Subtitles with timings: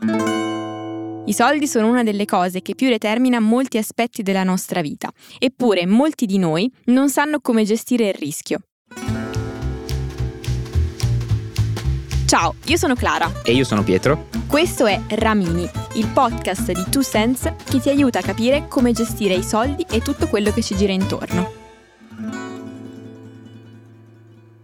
[0.00, 5.86] I soldi sono una delle cose che più determina molti aspetti della nostra vita, eppure
[5.86, 8.60] molti di noi non sanno come gestire il rischio.
[12.26, 13.32] Ciao, io sono Clara.
[13.42, 14.28] E io sono Pietro.
[14.46, 19.34] Questo è Ramini, il podcast di Two Sense che ti aiuta a capire come gestire
[19.34, 21.57] i soldi e tutto quello che ci gira intorno.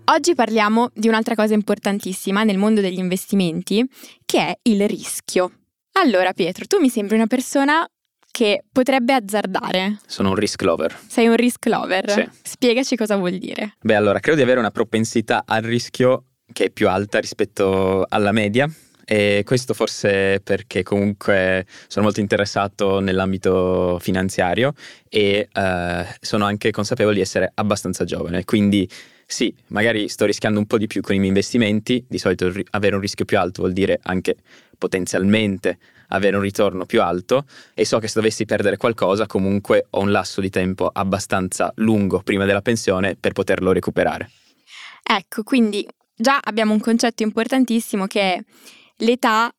[0.07, 3.83] Oggi parliamo di un'altra cosa importantissima nel mondo degli investimenti,
[4.27, 5.51] che è il rischio.
[5.93, 7.87] Allora Pietro, tu mi sembri una persona
[8.31, 10.01] che potrebbe azzardare.
[10.07, 10.95] Sono un risk lover.
[11.07, 12.11] Sei un risk lover?
[12.11, 12.29] Sì.
[12.43, 13.77] Spiegaci cosa vuol dire.
[13.81, 18.33] Beh, allora, credo di avere una propensità al rischio che è più alta rispetto alla
[18.33, 18.69] media.
[19.05, 24.73] E questo forse perché comunque sono molto interessato nell'ambito finanziario
[25.09, 28.45] e eh, sono anche consapevole di essere abbastanza giovane.
[28.45, 28.89] Quindi
[29.27, 32.95] sì, magari sto rischiando un po' di più con i miei investimenti, di solito avere
[32.95, 34.37] un rischio più alto vuol dire anche
[34.77, 35.79] potenzialmente
[36.09, 40.11] avere un ritorno più alto e so che se dovessi perdere qualcosa comunque ho un
[40.11, 44.31] lasso di tempo abbastanza lungo prima della pensione per poterlo recuperare.
[45.03, 48.45] Ecco, quindi già abbiamo un concetto importantissimo che è
[48.99, 49.53] l'età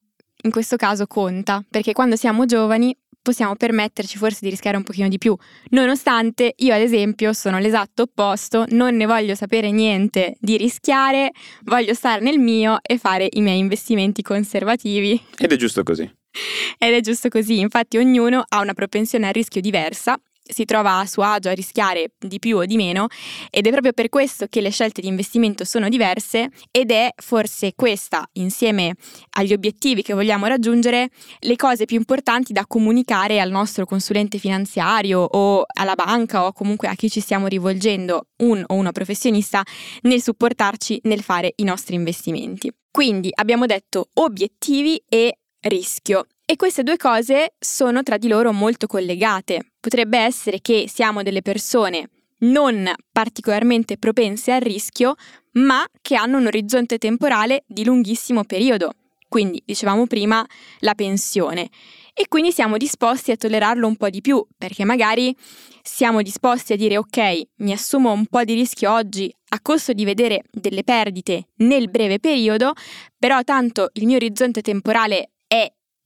[0.43, 5.07] in questo caso conta, perché quando siamo giovani possiamo permetterci forse di rischiare un pochino
[5.07, 5.35] di più,
[5.69, 11.31] nonostante io ad esempio sono l'esatto opposto, non ne voglio sapere niente di rischiare,
[11.63, 15.19] voglio stare nel mio e fare i miei investimenti conservativi.
[15.39, 16.03] Ed è giusto così.
[16.77, 21.05] Ed è giusto così, infatti ognuno ha una propensione al rischio diversa si trova a
[21.05, 23.07] suo agio a rischiare di più o di meno
[23.49, 27.73] ed è proprio per questo che le scelte di investimento sono diverse ed è forse
[27.75, 28.95] questa, insieme
[29.31, 35.21] agli obiettivi che vogliamo raggiungere, le cose più importanti da comunicare al nostro consulente finanziario
[35.21, 39.63] o alla banca o comunque a chi ci stiamo rivolgendo, un o una professionista,
[40.01, 42.71] nel supportarci nel fare i nostri investimenti.
[42.91, 46.27] Quindi abbiamo detto obiettivi e rischio.
[46.45, 49.71] E queste due cose sono tra di loro molto collegate.
[49.85, 55.13] Potrebbe essere che siamo delle persone non particolarmente propense al rischio,
[55.53, 58.93] ma che hanno un orizzonte temporale di lunghissimo periodo.
[59.29, 60.43] Quindi, dicevamo prima,
[60.79, 61.69] la pensione.
[62.15, 65.35] E quindi siamo disposti a tollerarlo un po' di più, perché magari
[65.83, 70.03] siamo disposti a dire ok, mi assumo un po' di rischio oggi a costo di
[70.03, 72.73] vedere delle perdite nel breve periodo,
[73.19, 75.29] però tanto il mio orizzonte temporale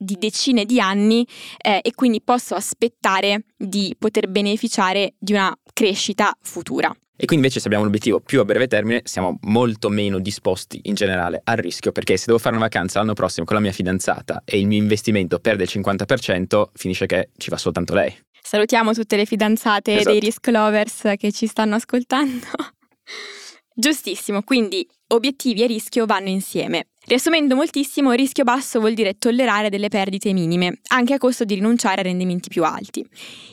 [0.01, 1.27] di decine di anni
[1.57, 6.95] eh, e quindi posso aspettare di poter beneficiare di una crescita futura.
[7.21, 10.79] E qui invece se abbiamo un obiettivo più a breve termine siamo molto meno disposti
[10.83, 13.73] in generale al rischio perché se devo fare una vacanza l'anno prossimo con la mia
[13.73, 18.17] fidanzata e il mio investimento perde il 50% finisce che ci va soltanto lei.
[18.41, 20.11] Salutiamo tutte le fidanzate esatto.
[20.11, 22.47] dei risk lovers che ci stanno ascoltando.
[23.75, 26.87] Giustissimo, quindi obiettivi e rischio vanno insieme.
[27.09, 32.01] Riassumendo moltissimo, rischio basso vuol dire tollerare delle perdite minime, anche a costo di rinunciare
[32.01, 33.03] a rendimenti più alti.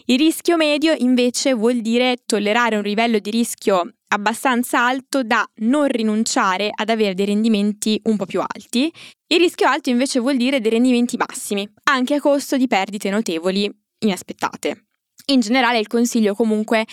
[0.05, 5.87] Il rischio medio invece vuol dire tollerare un livello di rischio abbastanza alto da non
[5.87, 8.93] rinunciare ad avere dei rendimenti un po' più alti.
[9.27, 13.75] Il rischio alto invece vuol dire dei rendimenti massimi, anche a costo di perdite notevoli
[14.01, 14.85] inaspettate.
[15.29, 16.87] In generale il consiglio comunque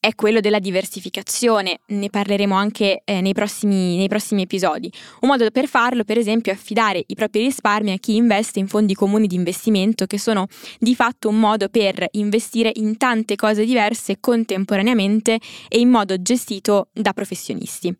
[0.00, 4.90] è quello della diversificazione, ne parleremo anche eh, nei, prossimi, nei, prossimi, episodi.
[5.20, 8.68] Un modo per farlo, per esempio, è affidare i propri risparmi a chi investe in
[8.68, 10.46] fondi comuni di investimento, che sono
[10.78, 16.88] di fatto un modo per investire in tante cose diverse contemporaneamente e in modo gestito
[16.90, 17.94] da professionisti.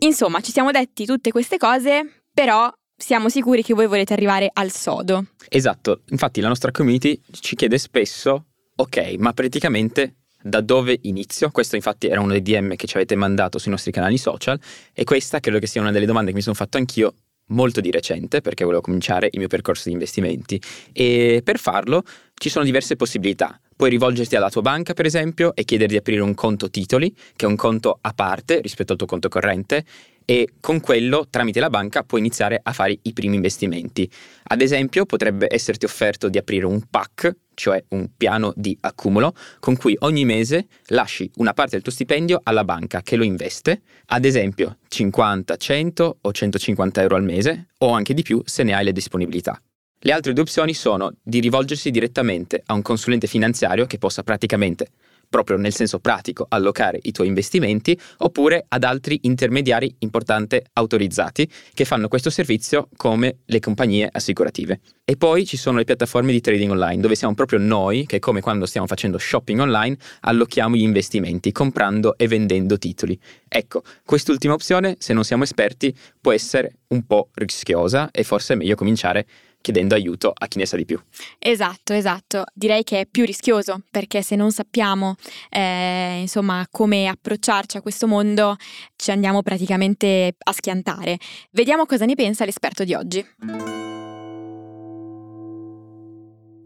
[0.00, 2.68] Insomma, ci siamo detti tutte queste cose, però
[3.02, 5.26] siamo sicuri che voi volete arrivare al sodo.
[5.48, 8.44] Esatto, infatti la nostra community ci chiede spesso,
[8.76, 11.50] ok, ma praticamente da dove inizio?
[11.50, 14.58] Questo infatti era uno dei DM che ci avete mandato sui nostri canali social
[14.92, 17.14] e questa credo che sia una delle domande che mi sono fatto anch'io
[17.46, 20.60] molto di recente perché volevo cominciare il mio percorso di investimenti
[20.92, 22.04] e per farlo
[22.34, 23.60] ci sono diverse possibilità.
[23.74, 27.46] Puoi rivolgerti alla tua banca, per esempio, e chiedere di aprire un conto titoli, che
[27.46, 29.84] è un conto a parte rispetto al tuo conto corrente,
[30.24, 34.10] e con quello, tramite la banca, puoi iniziare a fare i primi investimenti.
[34.44, 39.76] Ad esempio, potrebbe esserti offerto di aprire un PAC, cioè un piano di accumulo, con
[39.76, 44.24] cui ogni mese lasci una parte del tuo stipendio alla banca che lo investe, ad
[44.24, 48.84] esempio 50, 100 o 150 euro al mese, o anche di più se ne hai
[48.84, 49.60] le disponibilità.
[50.04, 54.88] Le altre due opzioni sono di rivolgersi direttamente a un consulente finanziario che possa praticamente
[55.32, 61.86] proprio nel senso pratico allocare i tuoi investimenti oppure ad altri intermediari importanti autorizzati che
[61.86, 64.80] fanno questo servizio come le compagnie assicurative.
[65.02, 68.42] E poi ci sono le piattaforme di trading online dove siamo proprio noi che come
[68.42, 73.18] quando stiamo facendo shopping online allochiamo gli investimenti comprando e vendendo titoli.
[73.48, 78.56] Ecco, quest'ultima opzione se non siamo esperti può essere un po' rischiosa e forse è
[78.56, 79.26] meglio cominciare
[79.62, 81.00] chiedendo aiuto a chi ne sa di più.
[81.38, 82.44] Esatto, esatto.
[82.52, 85.14] Direi che è più rischioso perché se non sappiamo
[85.48, 88.56] eh, insomma come approcciarci a questo mondo
[88.96, 91.16] ci andiamo praticamente a schiantare.
[91.52, 93.24] Vediamo cosa ne pensa l'esperto di oggi.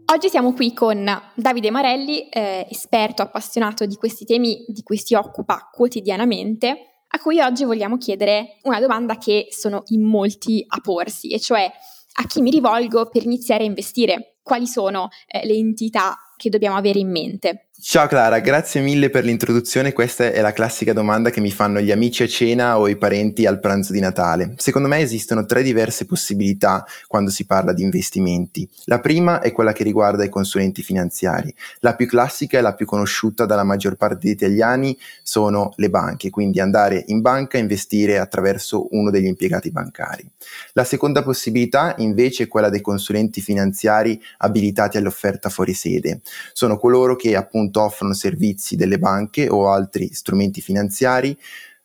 [0.09, 1.05] Oggi siamo qui con
[1.35, 7.41] Davide Marelli, eh, esperto appassionato di questi temi di cui si occupa quotidianamente, a cui
[7.41, 11.69] oggi vogliamo chiedere una domanda che sono in molti a porsi, e cioè
[12.19, 14.37] a chi mi rivolgo per iniziare a investire?
[14.41, 17.66] Quali sono eh, le entità che dobbiamo avere in mente?
[17.79, 19.93] Ciao Clara, grazie mille per l'introduzione.
[19.93, 23.45] Questa è la classica domanda che mi fanno gli amici a cena o i parenti
[23.45, 24.55] al pranzo di Natale.
[24.57, 28.67] Secondo me esistono tre diverse possibilità quando si parla di investimenti.
[28.85, 31.53] La prima è quella che riguarda i consulenti finanziari.
[31.81, 36.31] La più classica e la più conosciuta dalla maggior parte degli italiani sono le banche,
[36.31, 40.27] quindi andare in banca e investire attraverso uno degli impiegati bancari.
[40.73, 46.21] La seconda possibilità invece è quella dei consulenti finanziari abilitati all'offerta fuori sede.
[46.53, 51.37] Sono coloro che appunto appunto offrono servizi delle banche o altri strumenti finanziari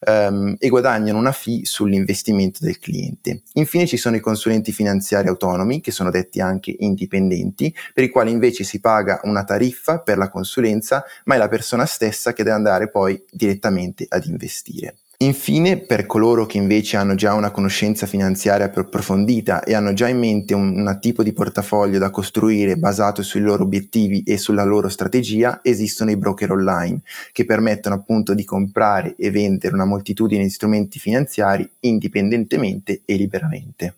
[0.06, 3.42] um, e guadagnano una fee sull'investimento del cliente.
[3.54, 8.30] Infine ci sono i consulenti finanziari autonomi, che sono detti anche indipendenti, per i quali
[8.30, 12.56] invece si paga una tariffa per la consulenza, ma è la persona stessa che deve
[12.56, 14.96] andare poi direttamente ad investire.
[15.22, 20.08] Infine, per coloro che invece hanno già una conoscenza finanziaria più approfondita e hanno già
[20.08, 24.64] in mente un, un, tipo di portafoglio da costruire basato sui loro obiettivi e sulla
[24.64, 30.42] loro strategia, esistono i broker online che permettono appunto di comprare e vendere una moltitudine
[30.42, 33.94] di strumenti finanziari indipendentemente e liberamente.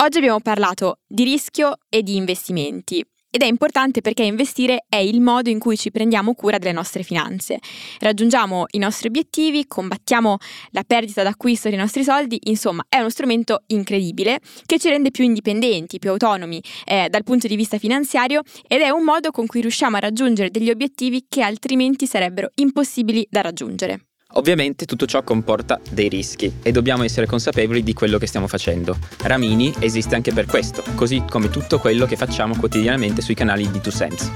[0.00, 3.04] Oggi abbiamo parlato di rischio e di investimenti.
[3.30, 7.02] Ed è importante perché investire è il modo in cui ci prendiamo cura delle nostre
[7.02, 7.58] finanze.
[7.98, 10.38] Raggiungiamo i nostri obiettivi, combattiamo
[10.70, 15.24] la perdita d'acquisto dei nostri soldi, insomma è uno strumento incredibile che ci rende più
[15.24, 19.60] indipendenti, più autonomi eh, dal punto di vista finanziario ed è un modo con cui
[19.60, 24.07] riusciamo a raggiungere degli obiettivi che altrimenti sarebbero impossibili da raggiungere.
[24.34, 28.96] Ovviamente tutto ciò comporta dei rischi e dobbiamo essere consapevoli di quello che stiamo facendo.
[29.22, 33.78] Ramini esiste anche per questo, così come tutto quello che facciamo quotidianamente sui canali di
[33.78, 34.30] 2Sense.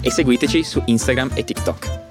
[0.00, 2.01] E seguiteci su Instagram e TikTok.